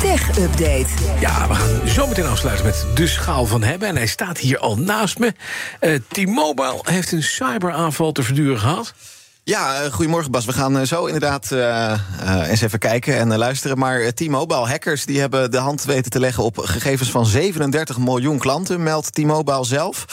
tech-update. 0.00 0.86
Ja, 1.20 1.48
we 1.48 1.54
gaan 1.54 1.88
zo 1.88 2.06
meteen 2.06 2.26
afsluiten 2.26 2.66
met 2.66 2.86
de 2.94 3.06
schaal 3.06 3.46
van 3.46 3.62
hebben. 3.62 3.88
En 3.88 3.96
hij 3.96 4.06
staat 4.06 4.38
hier 4.38 4.58
al 4.58 4.78
naast 4.78 5.18
me. 5.18 5.32
Uh, 5.80 5.94
T-Mobile 6.08 6.80
heeft 6.82 7.12
een 7.12 7.22
cyberaanval 7.22 8.12
te 8.12 8.22
verduren 8.22 8.58
gehad. 8.58 8.94
Ja, 9.42 9.84
uh, 9.84 9.92
goedemorgen 9.92 10.30
Bas. 10.30 10.44
We 10.44 10.52
gaan 10.52 10.76
uh, 10.76 10.82
zo 10.82 11.04
inderdaad 11.04 11.50
uh, 11.52 11.98
eens 12.48 12.60
even 12.60 12.78
kijken 12.78 13.16
en 13.16 13.38
luisteren. 13.38 13.78
Maar 13.78 14.12
T-Mobile 14.12 14.66
hackers 14.66 15.04
die 15.04 15.20
hebben 15.20 15.50
de 15.50 15.58
hand 15.58 15.84
weten 15.84 16.10
te 16.10 16.20
leggen 16.20 16.44
op 16.44 16.58
gegevens 16.58 17.10
van 17.10 17.26
37 17.26 17.98
miljoen 17.98 18.38
klanten, 18.38 18.82
meldt 18.82 19.12
T-Mobile 19.12 19.64
zelf. 19.64 20.04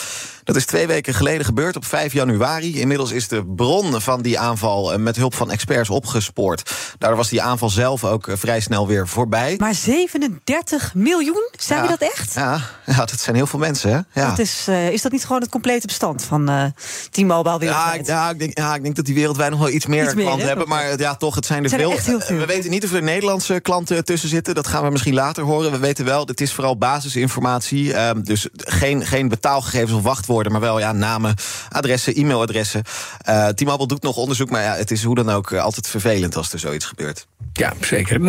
Dat 0.43 0.55
is 0.55 0.65
twee 0.65 0.87
weken 0.87 1.13
geleden 1.13 1.45
gebeurd 1.45 1.75
op 1.75 1.85
5 1.85 2.13
januari. 2.13 2.79
Inmiddels 2.79 3.11
is 3.11 3.27
de 3.27 3.45
bron 3.45 4.01
van 4.01 4.21
die 4.21 4.39
aanval 4.39 4.97
met 4.99 5.15
hulp 5.15 5.35
van 5.35 5.51
experts 5.51 5.89
opgespoord. 5.89 6.71
Daardoor 6.97 7.17
was 7.17 7.29
die 7.29 7.41
aanval 7.41 7.69
zelf 7.69 8.03
ook 8.03 8.27
vrij 8.33 8.59
snel 8.59 8.87
weer 8.87 9.07
voorbij. 9.07 9.55
Maar 9.57 9.75
37 9.75 10.93
miljoen? 10.93 11.49
Zijn 11.59 11.83
ja, 11.83 11.85
we 11.85 11.97
dat 11.97 12.09
echt? 12.09 12.33
Ja, 12.33 12.61
ja, 12.85 12.95
dat 13.05 13.19
zijn 13.19 13.35
heel 13.35 13.47
veel 13.47 13.59
mensen. 13.59 13.89
Hè? 13.91 14.21
Ja. 14.21 14.29
Dat 14.29 14.39
is, 14.39 14.65
uh, 14.69 14.89
is 14.89 15.01
dat 15.01 15.11
niet 15.11 15.25
gewoon 15.25 15.41
het 15.41 15.49
complete 15.49 15.87
bestand 15.87 16.23
van 16.23 16.49
uh, 16.49 16.65
T-Mobile 17.09 17.59
wereldwijd? 17.59 18.07
Ja, 18.07 18.13
ja, 18.13 18.29
ik 18.29 18.39
denk, 18.39 18.57
ja, 18.57 18.75
ik 18.75 18.83
denk 18.83 18.95
dat 18.95 19.05
die 19.05 19.15
wereldwijd 19.15 19.51
nog 19.51 19.59
wel 19.59 19.69
iets 19.69 19.85
meer, 19.85 20.03
iets 20.03 20.13
meer 20.13 20.23
klanten 20.23 20.41
hè? 20.41 20.47
hebben. 20.47 20.67
Maar 20.67 20.99
ja, 20.99 21.15
toch, 21.15 21.35
het 21.35 21.45
zijn 21.45 21.63
er, 21.63 21.69
zijn 21.69 21.81
veel. 21.81 22.21
Er. 22.21 22.37
We 22.37 22.45
weten 22.45 22.69
niet 22.69 22.83
of 22.83 22.93
er 22.93 23.03
Nederlandse 23.03 23.59
klanten 23.59 24.05
tussen 24.05 24.29
zitten. 24.29 24.55
Dat 24.55 24.67
gaan 24.67 24.83
we 24.83 24.89
misschien 24.89 25.13
later 25.13 25.43
horen. 25.43 25.71
We 25.71 25.77
weten 25.77 26.05
wel, 26.05 26.25
het 26.25 26.41
is 26.41 26.53
vooral 26.53 26.77
basisinformatie. 26.77 27.99
Um, 27.99 28.23
dus 28.23 28.47
geen, 28.57 29.05
geen 29.05 29.27
betaalgegevens 29.27 29.91
of 29.91 30.01
wachtwoorden, 30.03 30.32
maar 30.51 30.61
wel 30.61 30.79
ja, 30.79 30.91
namen, 30.91 31.35
adressen, 31.69 32.15
e-mailadressen. 32.15 32.81
Uh, 33.29 33.47
T-Mobile 33.47 33.87
doet 33.87 34.03
nog 34.03 34.15
onderzoek, 34.15 34.49
maar 34.49 34.61
ja, 34.61 34.75
het 34.75 34.91
is 34.91 35.03
hoe 35.03 35.15
dan 35.15 35.29
ook 35.29 35.53
altijd 35.53 35.87
vervelend 35.87 36.35
als 36.35 36.53
er 36.53 36.59
zoiets 36.59 36.85
gebeurt. 36.85 37.27
Ja, 37.53 37.73
zeker. 37.81 38.19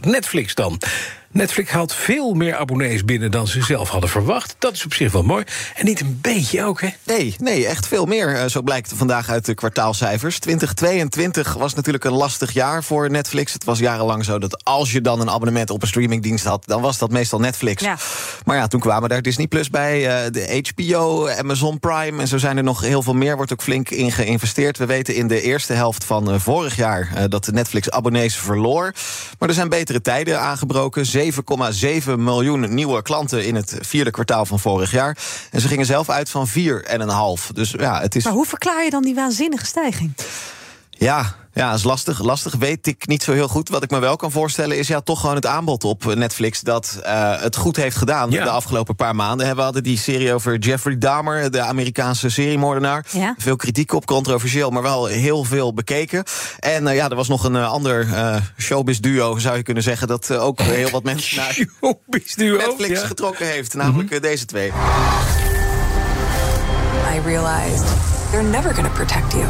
Netflix 0.00 0.54
dan. 0.54 0.80
Netflix 1.34 1.70
haalt 1.70 1.94
veel 1.94 2.34
meer 2.34 2.56
abonnees 2.56 3.04
binnen 3.04 3.30
dan 3.30 3.46
ze 3.46 3.62
zelf 3.62 3.88
hadden 3.88 4.10
verwacht. 4.10 4.56
Dat 4.58 4.72
is 4.72 4.84
op 4.84 4.94
zich 4.94 5.12
wel 5.12 5.22
mooi. 5.22 5.44
En 5.74 5.84
niet 5.84 6.00
een 6.00 6.18
beetje 6.20 6.64
ook, 6.64 6.80
hè? 6.80 6.88
Nee, 7.02 7.34
nee 7.38 7.66
echt 7.66 7.86
veel 7.86 8.06
meer. 8.06 8.48
Zo 8.48 8.62
blijkt 8.62 8.92
vandaag 8.94 9.28
uit 9.28 9.44
de 9.44 9.54
kwartaalcijfers. 9.54 10.38
2022 10.38 11.54
was 11.54 11.74
natuurlijk 11.74 12.04
een 12.04 12.12
lastig 12.12 12.52
jaar 12.52 12.84
voor 12.84 13.10
Netflix. 13.10 13.52
Het 13.52 13.64
was 13.64 13.78
jarenlang 13.78 14.24
zo 14.24 14.38
dat 14.38 14.64
als 14.64 14.92
je 14.92 15.00
dan 15.00 15.20
een 15.20 15.30
abonnement 15.30 15.70
op 15.70 15.82
een 15.82 15.88
streamingdienst 15.88 16.44
had... 16.44 16.62
dan 16.66 16.82
was 16.82 16.98
dat 16.98 17.10
meestal 17.10 17.38
Netflix. 17.38 17.82
Ja. 17.82 17.96
Maar 18.44 18.56
ja, 18.56 18.66
toen 18.66 18.80
kwamen 18.80 19.08
daar 19.08 19.22
Disney 19.22 19.46
Plus 19.46 19.70
bij, 19.70 20.30
de 20.30 20.70
HBO, 20.74 21.28
Amazon 21.28 21.78
Prime... 21.78 22.20
en 22.20 22.28
zo 22.28 22.38
zijn 22.38 22.56
er 22.56 22.62
nog 22.62 22.80
heel 22.80 23.02
veel 23.02 23.14
meer, 23.14 23.36
wordt 23.36 23.52
ook 23.52 23.62
flink 23.62 23.90
in 23.90 24.12
geïnvesteerd. 24.12 24.78
We 24.78 24.86
weten 24.86 25.14
in 25.14 25.26
de 25.26 25.40
eerste 25.40 25.72
helft 25.72 26.04
van 26.04 26.40
vorig 26.40 26.76
jaar... 26.76 27.28
dat 27.28 27.50
Netflix 27.52 27.90
abonnees 27.90 28.36
verloor. 28.36 28.94
Maar 29.38 29.48
er 29.48 29.54
zijn 29.54 29.68
betere 29.68 30.00
tijden 30.00 30.40
aangebroken... 30.40 31.06
7,7 31.32 32.10
miljoen 32.16 32.74
nieuwe 32.74 33.02
klanten 33.02 33.46
in 33.46 33.54
het 33.54 33.78
vierde 33.80 34.10
kwartaal 34.10 34.46
van 34.46 34.60
vorig 34.60 34.90
jaar. 34.90 35.18
En 35.50 35.60
ze 35.60 35.68
gingen 35.68 35.86
zelf 35.86 36.08
uit 36.08 36.30
van 36.30 36.48
4,5. 36.48 36.54
Dus 37.54 37.70
ja, 37.70 38.00
het 38.00 38.14
is. 38.14 38.24
Maar 38.24 38.32
hoe 38.32 38.46
verklaar 38.46 38.84
je 38.84 38.90
dan 38.90 39.02
die 39.02 39.14
waanzinnige 39.14 39.66
stijging? 39.66 40.12
Ja, 40.90 41.34
ja, 41.54 41.72
is 41.72 41.84
lastig. 41.84 42.22
Lastig 42.22 42.54
weet 42.54 42.86
ik 42.86 43.06
niet 43.06 43.22
zo 43.22 43.32
heel 43.32 43.48
goed. 43.48 43.68
Wat 43.68 43.82
ik 43.82 43.90
me 43.90 43.98
wel 43.98 44.16
kan 44.16 44.30
voorstellen 44.30 44.78
is 44.78 44.88
ja, 44.88 45.00
toch 45.00 45.20
gewoon 45.20 45.34
het 45.34 45.46
aanbod 45.46 45.84
op 45.84 46.14
Netflix 46.14 46.60
dat 46.60 46.98
uh, 47.02 47.40
het 47.40 47.56
goed 47.56 47.76
heeft 47.76 47.96
gedaan 47.96 48.30
ja. 48.30 48.44
de 48.44 48.50
afgelopen 48.50 48.94
paar 48.94 49.14
maanden. 49.14 49.56
We 49.56 49.62
hadden 49.62 49.82
die 49.82 49.98
serie 49.98 50.32
over 50.32 50.58
Jeffrey 50.58 50.98
Dahmer, 50.98 51.50
de 51.50 51.60
Amerikaanse 51.60 52.30
seriemoordenaar. 52.30 53.06
Ja. 53.10 53.34
Veel 53.38 53.56
kritiek 53.56 53.92
op, 53.92 54.06
controversieel, 54.06 54.70
maar 54.70 54.82
wel 54.82 55.06
heel 55.06 55.44
veel 55.44 55.74
bekeken. 55.74 56.24
En 56.58 56.86
uh, 56.86 56.94
ja, 56.94 57.08
er 57.08 57.16
was 57.16 57.28
nog 57.28 57.44
een 57.44 57.54
uh, 57.54 57.70
ander 57.70 58.06
showbiz 58.58 58.98
duo, 58.98 59.38
zou 59.38 59.56
je 59.56 59.62
kunnen 59.62 59.82
zeggen, 59.82 60.08
dat 60.08 60.30
ook 60.30 60.60
heel 60.80 60.90
wat 60.90 61.02
mensen 61.02 61.36
naar? 61.36 61.66
Netflix 62.36 63.00
ja. 63.00 63.06
getrokken 63.06 63.46
heeft. 63.46 63.74
Namelijk 63.74 64.08
mm 64.08 64.16
-hmm. 64.16 64.22
deze 64.22 64.44
twee. 64.44 64.72
I 67.14 67.20
realized 67.24 67.86
they're 68.30 68.48
never 68.48 68.74
gonna 68.74 68.88
protect 68.88 69.32
you. 69.32 69.44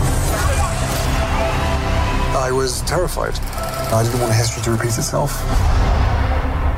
I 2.35 2.51
was 2.51 2.83
terrified. 2.85 3.39
I 3.93 4.03
didn't 4.03 4.21
want 4.21 4.33
history 4.33 4.63
to 4.63 4.71
repeat 4.71 4.97
itself. 4.97 5.43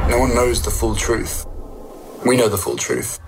No 0.09 0.19
one 0.19 0.33
knows 0.33 0.61
the 0.61 0.71
full 0.71 0.95
truth. 0.95 1.45
We 2.25 2.37
know 2.37 2.51
the 2.51 2.59
full 2.59 2.77
truth. 2.77 3.19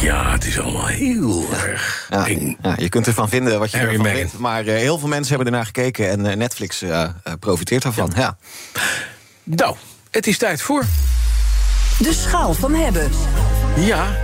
Ja, 0.00 0.30
het 0.30 0.44
is 0.44 0.60
allemaal 0.60 0.86
heel 0.86 1.44
erg 1.52 2.06
ja, 2.10 2.26
eng. 2.26 2.56
Ja, 2.62 2.74
je 2.76 2.88
kunt 2.88 3.06
ervan 3.06 3.28
vinden 3.28 3.58
wat 3.58 3.70
je 3.70 3.76
Harry 3.76 3.90
ervan 3.90 4.06
Meghan. 4.06 4.20
vindt. 4.20 4.38
Maar 4.38 4.64
uh, 4.64 4.74
heel 4.74 4.98
veel 4.98 5.08
mensen 5.08 5.34
hebben 5.34 5.52
ernaar 5.52 5.66
gekeken 5.66 6.10
en 6.10 6.24
uh, 6.24 6.32
Netflix 6.32 6.82
uh, 6.82 7.08
profiteert 7.40 7.82
daarvan. 7.82 8.12
Ja. 8.16 8.36
Nou, 9.42 9.76
het 10.10 10.26
is 10.26 10.38
tijd 10.38 10.62
voor... 10.62 10.84
De 11.98 12.12
schaal 12.12 12.54
van 12.54 12.74
hebben. 12.74 13.10
Ja, 13.76 14.16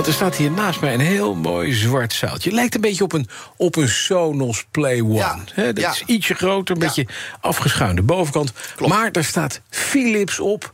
want 0.00 0.12
er 0.12 0.18
staat 0.18 0.36
hier 0.36 0.50
naast 0.50 0.80
mij 0.80 0.94
een 0.94 1.00
heel 1.00 1.34
mooi 1.34 1.72
zwart 1.72 2.12
zaaltje. 2.12 2.52
Lijkt 2.52 2.74
een 2.74 2.80
beetje 2.80 3.04
op 3.04 3.12
een, 3.12 3.28
op 3.56 3.76
een 3.76 3.88
Sonos 3.88 4.64
Play 4.70 5.00
One. 5.00 5.14
Ja, 5.14 5.38
He, 5.54 5.72
dat 5.72 5.84
ja. 5.84 5.90
is 5.90 6.02
ietsje 6.06 6.34
groter, 6.34 6.74
een 6.76 6.82
Ja. 6.82 6.86
beetje 6.86 7.06
afgeschuinde 7.40 8.02
bovenkant. 8.02 8.52
Klopt. 8.76 8.92
Maar 8.92 9.12
daar 9.12 9.24
staat 9.24 9.60
Philips 9.70 10.38
op 10.40 10.72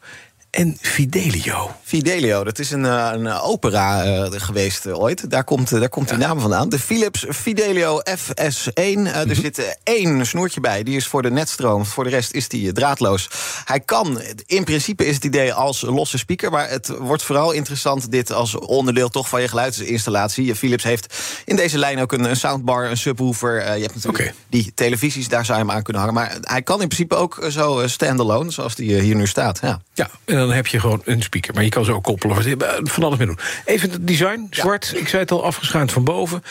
en 0.57 0.77
Fidelio. 0.81 1.71
Fidelio, 1.83 2.45
dat 2.45 2.59
is 2.59 2.71
een, 2.71 2.85
uh, 2.85 3.11
een 3.13 3.29
opera 3.29 4.07
uh, 4.07 4.27
geweest 4.31 4.87
uh, 4.87 4.99
ooit. 4.99 5.31
Daar 5.31 5.45
komt, 5.45 5.71
daar 5.71 5.89
komt 5.89 6.09
die 6.09 6.19
naam 6.19 6.41
vandaan. 6.41 6.69
De 6.69 6.79
Philips 6.79 7.27
Fidelio 7.29 8.01
FS1. 8.01 8.95
Mm 8.95 9.07
-hmm. 9.07 9.07
Er 9.07 9.35
zit 9.35 9.79
één 9.83 10.27
snoertje 10.27 10.61
bij. 10.61 10.83
Die 10.83 10.97
is 10.97 11.07
voor 11.07 11.23
de 11.23 11.31
netstroom. 11.31 11.87
Voor 11.87 12.05
de 12.05 12.11
rest 12.11 12.33
is 12.33 12.49
die 12.49 12.73
draadloos. 12.73 13.31
Hij 13.65 13.81
kan, 13.81 14.21
in 14.47 14.65
principe 14.65 15.07
is 15.07 15.15
het 15.15 15.25
idee 15.25 15.53
als 15.53 15.81
losse 15.81 16.19
speaker. 16.19 16.51
Maar 16.51 16.69
het 16.69 16.89
wordt 16.99 17.23
vooral 17.23 17.53
interessant 17.53 18.11
dit 18.11 18.33
als 18.33 18.55
onderdeel 18.55 19.09
toch 19.09 19.29
van 19.29 19.41
je 19.41 19.49
geluidsinstallatie. 19.49 20.55
Philips 20.55 20.85
heeft 20.85 21.17
in 21.45 21.57
deze 21.57 21.79
lijn 21.79 22.01
ook 22.01 22.13
een, 22.13 22.25
een 22.25 22.37
soundbar, 22.37 22.91
een 22.91 22.97
subwoofer. 22.97 23.55
je 23.55 23.83
hebt 23.83 23.95
natuurlijk 23.95 24.23
okay. 24.23 24.35
die 24.49 24.73
televisies, 24.75 25.29
daar 25.29 25.45
zou 25.45 25.59
je 25.59 25.65
hem 25.65 25.75
aan 25.75 25.83
kunnen 25.83 26.03
hangen. 26.03 26.19
Maar 26.19 26.37
hij 26.41 26.63
kan 26.63 26.81
in 26.81 26.89
principe 26.89 27.15
ook 27.15 27.47
zo 27.49 27.83
standalone, 27.87 28.51
zoals 28.51 28.75
die 28.75 29.01
hier 29.01 29.17
nu 29.17 29.27
staat. 29.27 29.59
Ja, 29.63 29.81
ja 29.95 30.11
dan 30.47 30.57
heb 30.57 30.67
je 30.67 30.81
gewoon 30.81 31.03
een 31.05 31.23
speaker. 31.23 31.55
Maar 31.55 31.65
je 31.65 31.69
kan 31.69 31.85
ze 31.85 31.93
ook 31.93 32.05
koppelen, 32.05 32.59
van 32.85 33.03
alles 33.03 33.19
mee 33.19 33.27
doen. 33.27 33.39
Even 33.65 33.91
het 33.91 34.07
design, 34.07 34.47
zwart, 34.51 34.91
ja. 34.93 34.99
ik 34.99 35.09
zei 35.09 35.23
het 35.23 35.31
al, 35.31 35.45
afgeschuind 35.45 35.93
van 35.93 36.05
boven. 36.05 36.43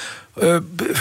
Uh, 0.42 0.58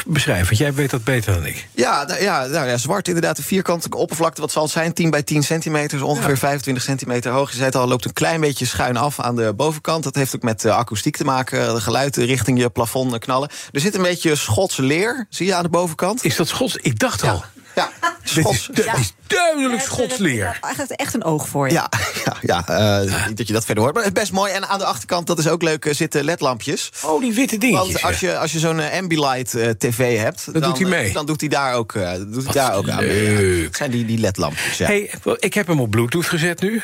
beschrijf, 0.06 0.47
want 0.47 0.59
jij 0.59 0.75
weet 0.75 0.91
dat 0.91 1.05
beter 1.05 1.34
dan 1.34 1.47
ik. 1.47 1.69
Ja, 1.72 2.05
nou, 2.05 2.22
ja, 2.22 2.47
nou 2.47 2.69
ja, 2.69 2.77
zwart 2.77 3.06
inderdaad, 3.09 3.38
een 3.38 3.44
vierkante 3.44 3.97
oppervlakte. 3.97 4.41
Wat 4.41 4.53
zal 4.53 4.62
het 4.62 4.72
zijn? 4.72 4.93
10 4.93 5.10
bij 5.10 5.22
10 5.22 5.43
centimeter, 5.43 5.99
dus 5.99 6.06
ongeveer 6.06 6.31
ja. 6.31 6.37
25 6.37 6.82
centimeter 6.82 7.32
hoog. 7.32 7.50
Je 7.50 7.55
zei 7.55 7.66
het 7.66 7.77
al, 7.77 7.88
loopt 7.88 8.05
een 8.05 8.12
klein 8.12 8.41
beetje 8.41 8.66
schuin 8.66 8.97
af 8.97 9.21
aan 9.21 9.37
de 9.37 9.53
bovenkant. 9.55 10.05
Dat 10.05 10.15
heeft 10.15 10.34
ook 10.37 10.43
met 10.43 10.65
uh, 10.65 10.76
akoestiek 10.76 11.16
te 11.16 11.25
maken. 11.25 11.75
De 11.75 11.81
geluid 11.81 12.16
richting 12.16 12.59
je 12.59 12.71
plafond 12.71 13.19
knallen. 13.19 13.49
Er 13.72 13.81
zit 13.81 13.94
een 13.94 14.03
beetje 14.03 14.37
Schots 14.37 14.76
leer, 14.76 15.26
zie 15.28 15.47
je 15.47 15.55
aan 15.55 15.62
de 15.62 15.69
bovenkant. 15.69 16.25
Is 16.25 16.37
dat 16.37 16.49
Schots? 16.49 16.76
Ik 16.76 16.99
dacht 16.99 17.21
ja. 17.21 17.31
al. 17.31 17.44
Ja, 17.75 17.91
Schots. 18.22 18.71
Ja. 18.75 18.94
Duidelijk 19.26 19.74
Ja, 19.74 19.80
Schotsleer. 19.80 20.58
Eigenlijk 20.60 21.00
echt 21.00 21.14
een 21.14 21.24
oog 21.24 21.48
voor 21.48 21.66
je. 21.66 21.72
Ja, 21.72 21.88
ja, 22.24 22.36
ja 22.40 23.02
uh, 23.04 23.26
niet 23.26 23.36
dat 23.36 23.46
je 23.46 23.52
dat 23.52 23.64
verder 23.64 23.82
hoort. 23.82 23.94
Maar 23.94 24.04
het 24.04 24.16
is 24.16 24.20
best 24.20 24.32
mooi. 24.32 24.52
En 24.52 24.68
aan 24.68 24.78
de 24.78 24.84
achterkant, 24.84 25.26
dat 25.26 25.38
is 25.38 25.48
ook 25.48 25.62
leuk, 25.62 25.84
uh, 25.84 25.94
zitten 25.94 26.24
ledlampjes. 26.24 26.90
Oh, 27.04 27.20
die 27.20 27.32
witte 27.32 27.58
dingetjes. 27.58 27.92
Want 27.92 28.04
als 28.04 28.20
je, 28.20 28.38
als 28.38 28.52
je 28.52 28.58
zo'n 28.58 28.78
uh, 28.78 28.92
Ambilight 28.92 29.50
tv 29.78 30.18
hebt... 30.18 30.44
Dat 30.44 30.54
dan, 30.54 30.62
doet 30.62 30.78
hij 30.78 30.88
mee. 30.88 31.12
Dan 31.12 31.26
doet 31.26 31.40
hij 31.40 31.48
daar 31.48 31.74
ook, 31.74 31.92
doet 32.26 32.44
hij 32.44 32.52
daar 32.52 32.74
ook 32.74 32.88
aan 32.88 33.04
mee. 33.04 33.56
Ja. 33.56 33.62
Dat 33.62 33.76
zijn 33.76 33.90
die, 33.90 34.04
die 34.04 34.18
ledlampjes, 34.18 34.78
ja. 34.78 34.86
Hey, 34.86 35.10
ik 35.38 35.54
heb 35.54 35.66
hem 35.66 35.80
op 35.80 35.90
Bluetooth 35.90 36.26
gezet 36.26 36.60
nu. 36.60 36.82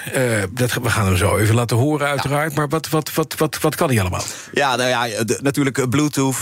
dat, 0.51 0.73
we 0.73 0.91
gaan 0.91 1.07
hem 1.07 1.17
zo 1.17 1.37
even 1.37 1.55
laten 1.55 1.77
horen, 1.77 2.09
uiteraard. 2.09 2.55
Maar 2.55 2.69
wat, 2.69 2.89
wat, 2.89 3.15
wat, 3.15 3.35
wat, 3.39 3.59
wat 3.61 3.75
kan 3.75 3.89
hij 3.89 4.01
allemaal? 4.01 4.23
Ja, 4.53 4.77
nou 4.77 4.89
ja, 4.89 5.25
de, 5.25 5.39
natuurlijk 5.43 5.91
Bluetooth, 5.91 6.37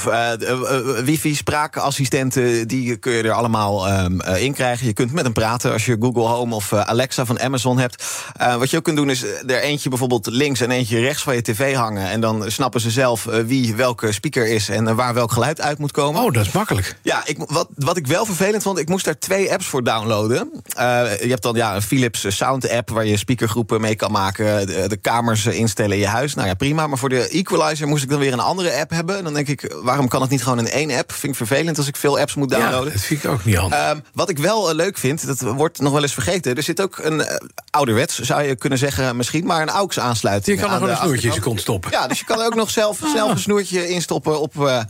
wifi, 1.04 1.34
spraakassistenten... 1.34 2.68
die 2.68 2.96
kun 2.96 3.12
je 3.12 3.22
er 3.22 3.32
allemaal 3.32 4.00
um, 4.00 4.20
in 4.20 4.54
krijgen. 4.54 4.86
Je 4.86 4.92
kunt 4.92 5.12
met 5.12 5.24
hem 5.24 5.32
praten 5.32 5.72
als 5.72 5.86
je 5.86 5.87
Google 6.00 6.26
Home 6.26 6.54
of 6.54 6.72
uh, 6.72 6.80
Alexa 6.80 7.24
van 7.24 7.40
Amazon 7.40 7.78
hebt. 7.78 8.04
Uh, 8.40 8.56
wat 8.56 8.70
je 8.70 8.76
ook 8.76 8.84
kunt 8.84 8.96
doen 8.96 9.10
is 9.10 9.22
er 9.22 9.60
eentje 9.60 9.88
bijvoorbeeld 9.88 10.26
links 10.26 10.60
en 10.60 10.70
eentje 10.70 11.00
rechts 11.00 11.22
van 11.22 11.34
je 11.34 11.42
tv 11.42 11.74
hangen. 11.74 12.10
En 12.10 12.20
dan 12.20 12.50
snappen 12.50 12.80
ze 12.80 12.90
zelf 12.90 13.24
wie 13.24 13.74
welke 13.74 14.12
speaker 14.12 14.46
is 14.46 14.68
en 14.68 14.96
waar 14.96 15.14
welk 15.14 15.32
geluid 15.32 15.60
uit 15.60 15.78
moet 15.78 15.92
komen. 15.92 16.22
Oh, 16.22 16.32
dat 16.32 16.46
is 16.46 16.52
makkelijk. 16.52 16.96
Ja, 17.02 17.22
ik, 17.26 17.36
wat, 17.46 17.68
wat 17.74 17.96
ik 17.96 18.06
wel 18.06 18.24
vervelend 18.24 18.62
vond, 18.62 18.78
ik 18.78 18.88
moest 18.88 19.04
daar 19.04 19.18
twee 19.18 19.52
apps 19.52 19.66
voor 19.66 19.84
downloaden. 19.84 20.50
je 20.64 21.26
hebt 21.28 21.42
dan 21.42 21.54
ja, 21.54 21.74
een 21.74 21.82
Philips 21.82 22.36
Sound 22.36 22.70
app 22.70 22.90
waar 22.90 23.06
je 23.06 23.16
speakergroepen 23.16 23.80
mee 23.80 23.94
kan 23.94 24.12
maken. 24.12 24.66
De, 24.66 24.88
de 24.88 24.96
kamers 24.96 25.46
instellen 25.46 25.92
in 25.92 25.98
je 25.98 26.06
huis. 26.06 26.34
Nou 26.34 26.48
ja, 26.48 26.54
prima. 26.54 26.86
Maar 26.86 26.98
voor 26.98 27.08
de 27.08 27.28
equalizer 27.28 27.88
moest 27.88 28.02
ik 28.02 28.10
dan 28.10 28.18
weer 28.18 28.32
een 28.32 28.40
andere 28.40 28.80
app 28.80 28.90
hebben. 28.90 29.16
En 29.16 29.24
dan 29.24 29.34
denk 29.34 29.48
ik, 29.48 29.74
waarom 29.82 30.08
kan 30.08 30.20
het 30.20 30.30
niet 30.30 30.42
gewoon 30.42 30.58
in 30.58 30.68
één 30.68 30.90
app? 30.90 31.12
Vind 31.12 31.32
ik 31.32 31.38
vervelend 31.38 31.78
als 31.78 31.86
ik 31.86 31.96
veel 31.96 32.18
apps 32.18 32.34
moet 32.34 32.50
downloaden. 32.50 32.84
Ja, 32.84 32.92
dat 32.92 33.02
vind 33.02 33.24
ik 33.24 33.30
ook 33.30 33.44
niet 33.44 33.56
handig. 33.56 34.00
wat 34.12 34.28
ik 34.28 34.38
wel 34.38 34.74
leuk 34.74 34.98
vind, 34.98 35.26
dat 35.26 35.40
wordt 35.40 35.77
wordt 35.78 35.82
nog 35.82 35.92
wel 35.92 36.02
eens 36.02 36.12
vergeten. 36.12 36.56
Er 36.56 36.62
zit 36.62 36.80
ook 36.82 36.98
een 36.98 37.20
eh, 37.20 37.36
ouderwets, 37.70 38.18
zou 38.18 38.42
je 38.42 38.56
kunnen 38.56 38.78
zeggen, 38.78 39.16
misschien, 39.16 39.46
maar 39.46 39.62
een 39.62 39.68
AUX-aansluiting. 39.70 40.56
Je 40.56 40.62
kan 40.62 40.72
nog 40.72 40.80
wel 40.80 40.90
een 40.90 40.96
snoertje 40.96 41.28
in 41.28 41.34
je 41.34 41.40
kont 41.40 41.60
stoppen. 41.60 41.90
Ja, 41.90 42.06
dus 42.06 42.18
je 42.18 42.24
kan 42.24 42.40
ook 42.42 42.54
nog 42.54 42.70
zelf, 42.70 43.00
zelf 43.14 43.30
een 43.30 43.38
snoertje 43.38 43.88
instoppen 43.88 44.40
op 44.40 44.66
eh, 44.66 44.76
eh, 44.76 44.84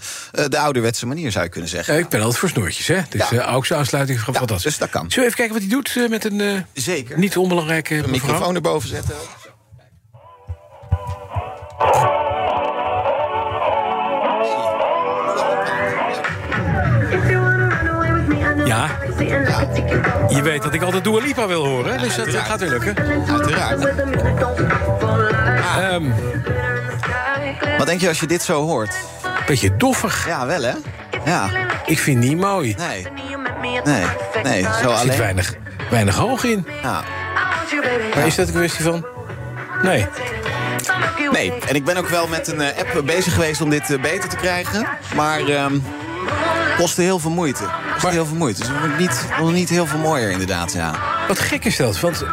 de 0.48 0.58
ouderwetse 0.58 1.06
manier, 1.06 1.32
zou 1.32 1.44
je 1.44 1.50
kunnen 1.50 1.70
zeggen. 1.70 1.98
Ik 1.98 2.08
ben 2.08 2.20
altijd 2.20 2.38
voor 2.38 2.48
snoertjes, 2.48 2.86
hè? 2.86 3.00
Dus 3.08 3.28
Ja. 3.28 3.36
ja. 3.36 3.42
AUX-aansluiting 3.44 4.20
van 4.20 4.32
Ja, 4.32 4.38
fantastisch. 4.38 4.70
dus 4.70 4.78
dat 4.78 4.90
kan. 4.90 5.10
Zullen 5.10 5.16
we 5.16 5.24
even 5.24 5.36
kijken 5.36 5.54
wat 5.54 5.62
hij 5.62 5.94
doet 6.00 6.10
met 6.10 6.24
een 6.24 6.66
Zeker. 6.72 7.18
niet 7.18 7.36
onbelangrijke 7.36 7.94
Een 7.94 8.10
mevrouw? 8.10 8.28
microfoon 8.32 8.54
erboven 8.54 8.88
zetten. 8.88 9.14
Je 19.18 20.40
weet 20.42 20.62
dat 20.62 20.74
ik 20.74 20.82
altijd 20.82 21.04
Dua 21.04 21.20
Lipa 21.20 21.46
wil 21.46 21.64
horen, 21.66 21.98
dus 21.98 22.16
dat 22.16 22.28
gaat 22.28 22.60
weer 22.60 22.68
lukken. 22.68 22.96
Uiteraard. 23.28 23.84
Ehm 25.78 26.04
Wat 27.78 27.86
denk 27.86 28.00
je 28.00 28.08
als 28.08 28.20
je 28.20 28.26
dit 28.26 28.42
zo 28.42 28.64
hoort? 28.66 28.94
beetje 29.46 29.76
doffig. 29.76 30.26
Ja, 30.26 30.46
wel 30.46 30.62
hè? 30.62 30.72
Ja, 31.24 31.48
Ik 31.86 31.98
vind 31.98 32.18
het 32.18 32.28
niet 32.28 32.38
mooi. 32.40 32.74
nee. 32.78 33.06
Nee, 33.84 34.04
nee, 34.42 34.62
zo 34.62 34.68
Er 34.68 34.72
zit 34.78 34.84
alleen. 35.06 35.18
weinig, 35.18 35.54
weinig 35.90 36.14
hoog 36.16 36.44
in. 36.44 36.66
Ja. 36.82 37.02
Maar 38.14 38.26
is 38.26 38.34
dat 38.34 38.48
een 38.48 38.54
kwestie 38.54 38.84
van... 38.84 39.06
Nee. 39.82 40.06
Nee, 41.32 41.52
en 41.68 41.74
ik 41.74 41.84
ben 41.84 41.96
ook 41.96 42.08
wel 42.08 42.26
met 42.26 42.48
een 42.48 42.60
eh, 42.60 42.78
app 42.78 43.06
bezig 43.06 43.34
geweest 43.34 43.60
om 43.60 43.70
dit 43.70 43.90
eh, 43.90 44.00
beter 44.00 44.28
te 44.28 44.36
krijgen. 44.36 44.86
Maar 45.14 45.40
ehm 45.40 45.74
kostte 46.76 47.02
heel 47.02 47.18
veel 47.18 47.30
moeite. 47.30 47.64
Maar- 48.02 48.12
heel 48.12 48.26
veel 48.26 48.36
moeite. 48.36 48.60
Dus 48.60 48.68
het 48.72 48.98
niet, 48.98 49.26
wordt 49.38 49.54
niet 49.54 49.68
heel 49.68 49.86
veel 49.86 49.98
mooier 49.98 50.30
inderdaad, 50.30 50.72
ja. 50.72 50.94
Wat 51.28 51.38
gek 51.38 51.64
is 51.64 51.76
dat, 51.76 52.00
want... 52.00 52.22
eh, 52.22 52.28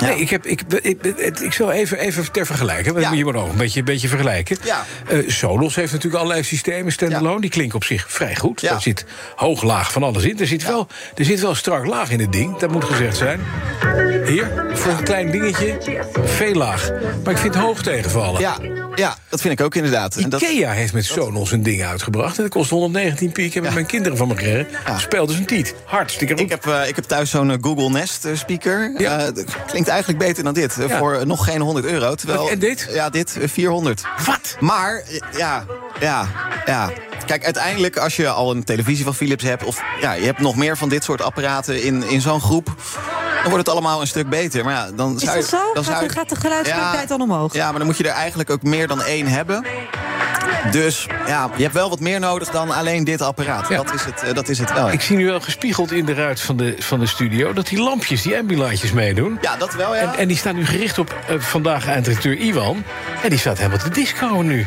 Nee, 0.00 0.20
ik, 0.20 0.30
heb, 0.30 0.46
ik, 0.46 0.60
ik, 0.82 1.02
ik, 1.04 1.38
ik 1.40 1.52
zal 1.52 1.72
even, 1.72 1.98
even 1.98 2.32
ter 2.32 2.46
vergelijken. 2.46 2.92
want 2.92 3.04
Ja. 3.04 3.12
Je 3.12 3.24
moet 3.24 3.34
ook 3.34 3.48
een 3.50 3.56
beetje, 3.56 3.78
een 3.78 3.84
beetje 3.84 4.08
vergelijken. 4.08 4.56
Ja. 4.64 4.84
Eh, 5.08 5.18
Sonos 5.28 5.74
heeft 5.74 5.92
natuurlijk 5.92 6.22
allerlei 6.22 6.44
systemen, 6.44 6.92
standalone. 6.92 7.40
Die 7.40 7.50
klinken 7.50 7.76
op 7.76 7.84
zich 7.84 8.04
vrij 8.08 8.36
goed. 8.36 8.60
Ja. 8.60 8.74
Er 8.74 8.80
zit 8.80 9.04
hoog, 9.36 9.62
laag 9.62 9.92
van 9.92 10.02
alles 10.02 10.24
in. 10.24 10.38
Er 10.40 10.46
zit, 10.46 10.62
wel, 10.66 10.86
er 11.14 11.24
zit 11.24 11.40
wel 11.40 11.54
strak 11.54 11.86
laag 11.86 12.10
in 12.10 12.20
het 12.20 12.32
ding, 12.32 12.56
dat 12.58 12.70
moet 12.70 12.84
gezegd 12.84 13.16
zijn. 13.16 13.40
Hier, 14.26 14.50
voor 14.72 14.92
een 14.92 15.04
klein 15.04 15.30
dingetje, 15.30 15.76
veel 16.24 16.54
laag. 16.54 16.90
Maar 17.24 17.32
ik 17.32 17.38
vind 17.38 17.54
hoog 17.54 17.82
tegenvallen. 17.82 18.40
Ja, 18.40 18.56
ja 18.98 19.16
dat 19.28 19.40
vind 19.40 19.58
ik 19.58 19.64
ook 19.64 19.74
inderdaad. 19.74 20.30
Dat, 20.30 20.40
Ikea 20.40 20.70
heeft 20.70 20.92
met 20.92 21.04
Sonos 21.04 21.52
een 21.52 21.62
ding 21.62 21.84
uitgebracht. 21.84 22.36
En 22.36 22.42
dat 22.42 22.52
kost 22.52 22.70
119 22.70 23.32
piek. 23.32 23.54
Ik 23.54 23.62
heb 23.62 23.74
mijn 23.74 23.86
kinderen 23.86 24.18
van 24.18 24.28
me 24.28 24.34
gekregen. 24.34 24.66
Ja. 24.86 24.98
Speelde 24.98 25.32
zijn 25.32 25.46
tiet. 25.46 25.74
Hartstikke 25.84 26.32
goed. 26.32 26.42
ik, 26.42 26.50
heb, 26.50 26.66
eh, 26.66 26.88
ik 26.88 26.96
heb 26.96 27.04
thuis 27.04 27.30
zo'n 27.30 27.50
eh, 27.50 27.56
Google 27.60 27.90
Nest 27.90 28.24
eh, 28.24 28.36
speaker. 28.36 28.92
Ja. 28.98 29.30
Klinkt 29.66 29.88
eigenlijk 29.88 30.18
beter 30.18 30.44
dan 30.44 30.54
dit. 30.54 30.76
Ja. 30.88 30.98
Voor 30.98 31.26
nog 31.26 31.44
geen 31.44 31.60
100 31.60 31.86
euro. 31.86 32.14
Terwijl, 32.14 32.50
En 32.50 32.58
dit? 32.58 32.88
Ja, 32.92 33.10
dit 33.10 33.36
eh, 33.40 33.48
400. 33.48 34.02
Wat? 34.26 34.56
Maar, 34.60 35.04
ja, 35.36 35.64
ja, 36.00 36.28
ja. 36.66 36.90
Kijk, 37.26 37.44
uiteindelijk 37.44 37.96
als 37.96 38.16
je 38.16 38.28
al 38.28 38.50
een 38.50 38.64
televisie 38.64 39.04
van 39.04 39.14
Philips 39.14 39.44
hebt... 39.44 39.64
of 39.64 39.82
ja, 40.00 40.12
je 40.12 40.24
hebt 40.24 40.38
nog 40.38 40.56
meer 40.56 40.76
van 40.76 40.88
dit 40.88 41.04
soort 41.04 41.22
apparaten 41.22 41.82
in, 41.82 42.02
in 42.08 42.20
zo'n 42.20 42.40
groep... 42.40 42.74
dan 43.48 43.56
wordt 43.56 43.66
het 43.66 43.76
allemaal 43.76 44.00
een 44.00 44.06
stuk 44.06 44.28
beter. 44.28 44.64
Maar 44.64 44.74
ja, 44.74 44.90
dan 44.94 45.14
Is 45.14 45.22
zou 45.22 45.36
je, 45.36 45.40
dat 45.40 45.50
zo? 45.50 45.72
Dan 45.74 45.84
zou 45.84 45.96
Gaat, 45.96 46.02
je, 46.02 46.08
de- 46.08 46.14
gaat 46.14 46.28
de 46.28 46.36
geluidskwaliteit 46.36 47.08
dan 47.08 47.20
omhoog? 47.20 47.54
Ja, 47.54 47.68
maar 47.70 47.78
dan 47.78 47.86
moet 47.86 47.96
je 47.96 48.04
er 48.04 48.10
eigenlijk 48.10 48.50
ook 48.50 48.62
meer 48.62 48.86
dan 48.86 49.02
één 49.02 49.26
hebben. 49.26 49.64
Dus 50.70 51.06
ja, 51.26 51.50
je 51.56 51.62
hebt 51.62 51.74
wel 51.74 51.88
wat 51.88 52.00
meer 52.00 52.20
nodig 52.20 52.50
dan 52.50 52.70
alleen 52.70 53.04
dit 53.04 53.20
apparaat. 53.20 53.68
Ja. 53.68 53.76
Dat, 53.76 53.94
is 53.94 54.04
het, 54.04 54.22
eh, 54.22 54.34
dat 54.34 54.48
is 54.48 54.58
het 54.58 54.72
wel. 54.72 54.90
Ik 54.90 55.00
zie 55.00 55.16
nu 55.16 55.26
wel 55.26 55.40
gespiegeld 55.40 55.92
in 55.92 56.04
de 56.04 56.14
ruit 56.14 56.40
van 56.40 56.56
de, 56.56 56.74
van 56.78 57.00
de 57.00 57.06
studio... 57.06 57.52
dat 57.52 57.66
die 57.66 57.80
lampjes, 57.80 58.22
die 58.22 58.38
ambilights 58.38 58.92
meedoen. 58.92 59.38
Ja, 59.40 59.56
dat 59.56 59.74
wel, 59.74 59.94
ja. 59.94 60.00
En, 60.00 60.18
en 60.18 60.28
die 60.28 60.36
staan 60.36 60.54
nu 60.54 60.66
gericht 60.66 60.98
op 60.98 61.14
eh, 61.28 61.36
vandaag 61.38 61.86
eindredacteur 61.86 62.36
Iwan. 62.36 62.84
En 63.22 63.30
die 63.30 63.38
staat 63.38 63.56
helemaal 63.56 63.78
te 63.78 63.88
disco 63.88 64.26
nu. 64.26 64.66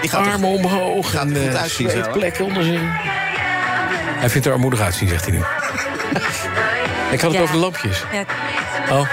Die 0.00 0.10
gaat 0.10 0.26
Armen 0.26 0.48
omhoog 0.48 1.10
gaat 1.10 1.26
en 1.26 1.70
goed 1.70 1.92
eh, 1.92 2.12
plekken 2.12 2.44
onder 2.44 2.62
zijn... 2.62 2.90
Hij 4.16 4.30
vindt 4.30 4.46
er 4.46 4.52
armoedig 4.52 4.80
uitzien, 4.80 5.08
zegt 5.08 5.24
hij 5.26 5.34
nu. 5.34 5.42
Ik 7.10 7.20
had 7.20 7.30
het 7.30 7.32
Ja. 7.32 7.40
over 7.40 7.54
de 7.54 7.60
lampjes. 7.60 8.02
Ja, 8.12 8.24
Oh. 8.90 9.08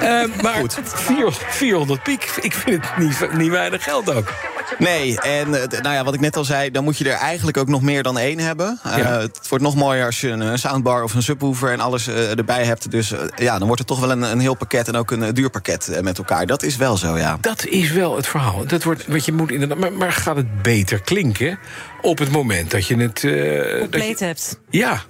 Eh, 0.00 0.42
maar 0.42 0.62
400, 0.84 1.38
400 1.48 2.02
piek, 2.02 2.30
ik 2.40 2.52
vind 2.52 2.84
het 2.86 2.96
niet, 2.98 3.36
niet 3.36 3.50
weinig 3.50 3.82
geld 3.84 4.14
ook. 4.14 4.32
Nee, 4.78 5.20
en 5.20 5.54
eh, 5.62 5.80
nou 5.80 5.94
ja, 5.94 6.04
wat 6.04 6.14
ik 6.14 6.20
net 6.20 6.36
al 6.36 6.44
zei, 6.44 6.70
dan 6.70 6.84
moet 6.84 6.98
je 6.98 7.04
er 7.10 7.16
eigenlijk 7.16 7.56
ook 7.56 7.68
nog 7.68 7.82
meer 7.82 8.02
dan 8.02 8.18
één 8.18 8.38
hebben. 8.38 8.78
Eh. 8.82 8.94
Het 9.18 9.48
wordt 9.48 9.64
nog 9.64 9.74
mooier 9.74 10.04
als 10.06 10.20
je 10.20 10.28
een 10.28 10.58
soundbar 10.58 11.02
of 11.02 11.14
een 11.14 11.22
subwoofer 11.22 11.72
en 11.72 11.80
alles 11.80 12.08
erbij 12.08 12.64
hebt. 12.64 12.90
Dus 12.90 13.12
ja, 13.36 13.52
dan 13.58 13.66
wordt 13.66 13.78
het 13.78 13.86
toch 13.88 14.00
wel 14.00 14.10
een, 14.10 14.22
een 14.22 14.40
heel 14.40 14.54
pakket 14.54 14.88
en 14.88 14.96
ook 14.96 15.10
een 15.10 15.34
duur 15.34 15.50
pakket 15.50 15.98
met 16.02 16.18
elkaar. 16.18 16.46
Dat 16.46 16.62
is 16.62 16.76
wel 16.76 16.96
zo, 16.96 17.18
ja. 17.18 17.38
Dat 17.40 17.66
is 17.66 17.90
wel 17.90 18.16
het 18.16 18.26
verhaal. 18.26 18.66
Dat 18.66 18.82
wordt, 18.82 19.06
wat 19.06 19.24
je 19.24 19.32
moet 19.32 19.50
inderdaad, 19.50 19.78
maar, 19.78 19.92
maar 19.92 20.12
gaat 20.12 20.36
het 20.36 20.62
beter 20.62 21.00
klinken 21.00 21.58
op 22.00 22.18
het 22.18 22.30
moment 22.30 22.70
dat 22.70 22.86
je 22.86 22.96
het... 22.96 23.24
eh, 23.24 23.30
dat 23.32 23.40
je- 23.40 23.76
compleet 23.80 24.20
hebt. 24.20 24.58
ja, 24.70 25.02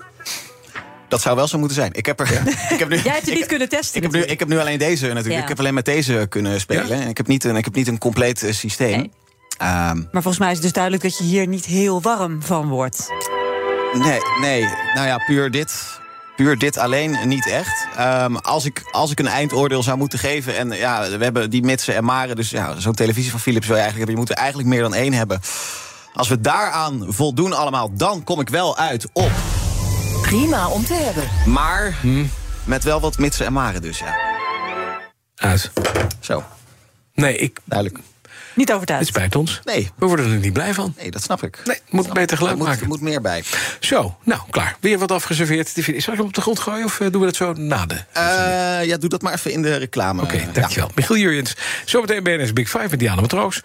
Dat 1.13 1.21
zou 1.21 1.37
wel 1.37 1.49
zo 1.49 1.59
moeten 1.59 1.77
zijn. 1.77 1.93
Ik 1.93 2.07
heb, 2.07 2.21
er, 2.21 2.31
ik 2.75 2.79
heb 2.79 2.89
nu, 2.89 2.95
Jij 2.97 3.03
hebt 3.05 3.21
het 3.21 3.29
ik- 3.29 3.35
niet 3.35 3.47
kunnen 3.47 3.69
testen 3.69 3.97
Ik 3.97 4.03
heb, 4.03 4.13
nu, 4.13 4.21
ik 4.23 4.39
heb 4.39 4.49
nu 4.49 4.59
alleen 4.59 4.79
deze 4.79 5.07
natuurlijk. 5.07 5.35
Ja. 5.35 5.43
Ik 5.43 5.49
heb 5.49 5.59
alleen 5.59 5.75
met 5.75 5.85
deze 5.85 6.27
kunnen 6.29 6.61
spelen. 6.61 6.89
Ja? 6.89 6.95
En 7.03 7.09
Ik, 7.09 7.17
heb 7.17 7.27
niet 7.27 7.45
een, 7.45 7.57
ik 7.57 7.65
heb 7.65 7.75
niet 7.75 7.89
een 7.89 7.99
compleet 7.99 8.43
eh, 8.43 8.53
systeem. 8.53 8.97
Nee. 8.99 9.11
Ehm, 9.59 9.97
Maar 9.97 10.23
volgens 10.23 10.39
mij 10.39 10.49
is 10.49 10.55
het 10.55 10.63
dus 10.63 10.73
duidelijk 10.73 11.03
dat 11.03 11.19
je 11.19 11.25
hier 11.25 11.47
niet 11.47 11.65
heel 11.65 12.01
warm 12.03 12.43
van 12.43 12.69
wordt. 12.69 13.07
Nee, 13.93 14.19
nee. 14.41 14.69
Nou 14.95 15.07
ja, 15.07 15.19
puur 15.27 15.51
dit. 15.51 16.01
Puur 16.37 16.59
dit 16.59 16.79
alleen 16.79 17.17
niet 17.25 17.49
echt. 17.49 17.87
Ehm, 17.97 18.37
als, 18.37 18.65
ik, 18.65 18.83
als 18.91 19.11
ik 19.11 19.19
een 19.19 19.27
eindoordeel 19.29 19.83
zou 19.83 19.97
moeten 19.99 20.19
geven. 20.19 20.57
En 20.57 20.71
ja, 20.71 21.11
we 21.19 21.25
hebben 21.25 21.51
die 21.51 21.63
mitsen 21.63 21.95
en 21.95 22.05
maren. 22.05 22.37
Dus 22.37 22.51
ja, 22.51 22.81
zo'n 22.81 22.95
televisie 22.95 23.31
van 23.31 23.41
Philips 23.41 23.67
wil 23.67 23.77
je 23.77 23.83
eigenlijk 23.83 24.11
hebben. 24.11 24.15
Je 24.15 24.21
moet 24.21 24.39
er 24.39 24.45
eigenlijk 24.45 24.69
meer 24.69 24.83
dan 24.83 24.95
één 24.95 25.13
hebben. 25.13 25.41
Als 26.15 26.29
we 26.29 26.41
daaraan 26.41 27.05
voldoen 27.09 27.53
allemaal, 27.53 27.91
dan 27.95 28.25
kom 28.25 28.41
ik 28.41 28.49
wel 28.49 28.77
uit 28.79 29.07
op. 29.13 29.31
Prima 30.39 30.69
om 30.69 30.85
te 30.85 30.95
hebben. 30.95 31.53
Maar 31.53 31.95
met 32.65 32.85
wel 32.85 33.01
wat 33.01 33.19
mitsen 33.19 33.47
en 33.47 33.53
maren 33.53 33.83
dus, 33.83 33.99
ja. 33.99 34.17
uit. 35.37 35.71
Zo, 36.21 36.45
Nee, 37.15 37.37
ik, 37.37 37.59
duidelijk. 37.65 37.99
Niet 38.55 38.67
het 38.69 38.75
overtuigd. 38.77 39.07
spijt 39.07 39.37
ons. 39.37 39.61
Nee. 39.65 39.91
We 39.97 40.07
worden 40.07 40.33
er 40.33 40.39
niet 40.39 40.53
blij 40.53 40.75
van. 40.75 40.95
Nee, 40.99 41.11
dat 41.11 41.23
snap 41.23 41.43
ik. 41.43 41.61
Nee, 41.65 41.79
moet 41.91 42.13
beter 42.13 42.37
geluid 42.37 42.57
moet, 42.57 42.67
maken. 42.67 42.83
er 42.83 42.89
moet 42.89 43.01
meer 43.01 43.21
bij. 43.21 43.43
Zo, 43.81 44.17
nou, 44.25 44.41
klaar. 44.51 44.77
Weer 44.81 44.99
wat 44.99 45.13
afgeserveerd. 45.13 45.69
Zal 45.69 45.85
ik 46.13 46.19
hem 46.19 46.21
op 46.21 46.35
de 46.35 46.41
grond 46.41 46.59
gooien 46.59 46.85
of 46.85 47.01
eh, 47.01 47.11
doen 47.11 47.21
we 47.21 47.27
dat 47.27 47.37
zo 47.37 47.53
na 47.53 47.87
de... 47.87 47.95
Eh, 48.13 48.23
ja, 48.87 48.97
doe 48.97 49.09
dat 49.09 49.23
maar 49.23 49.33
even 49.33 49.53
in 49.53 49.63
de 49.63 49.77
reclame. 49.77 50.23
Oké, 50.23 50.37
Eh, 50.37 50.47
dankjewel. 50.53 50.91
Michiel 50.95 51.17
Jurjens. 51.17 51.55
Zometeen 51.85 52.23
BNS 52.23 52.53
Big 52.53 52.71
Five 52.71 52.87
met 52.91 52.99
Diana 52.99 53.21
Matroos. 53.21 53.61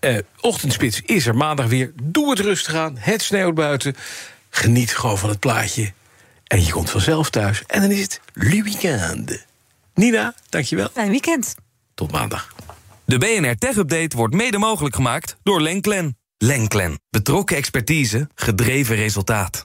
Eh, 0.00 0.18
ochtendspits 0.40 1.00
is 1.04 1.26
er 1.26 1.36
maandag 1.36 1.66
weer. 1.66 1.92
Doe 2.02 2.30
het 2.30 2.38
rustig 2.40 2.74
aan. 2.74 2.96
Het 2.98 3.22
sneeuwt 3.22 3.54
buiten. 3.54 3.96
Geniet 4.50 4.96
gewoon 4.96 5.18
van 5.18 5.28
het 5.28 5.38
plaatje. 5.40 5.92
En 6.44 6.64
je 6.64 6.72
komt 6.72 6.90
vanzelf 6.90 7.30
thuis. 7.30 7.62
En 7.66 7.80
dan 7.80 7.90
is 7.90 8.00
het 8.00 8.20
le 8.32 8.62
weekend. 8.62 9.46
Nina, 9.94 10.34
dankjewel. 10.48 10.88
Fijn 10.92 11.10
weekend. 11.10 11.54
Tot 11.94 12.12
maandag. 12.12 12.54
De 13.04 13.18
BNR 13.18 13.56
Tech 13.56 13.76
Update 13.76 14.16
wordt 14.16 14.34
mede 14.34 14.58
mogelijk 14.58 14.94
gemaakt 14.94 15.36
door 15.42 15.60
Lenklen. 15.60 16.18
Lenklen. 16.38 17.00
Betrokken 17.10 17.56
expertise, 17.56 18.28
gedreven 18.34 18.96
resultaat. 18.96 19.64